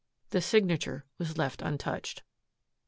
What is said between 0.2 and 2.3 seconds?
The signature was left untouched.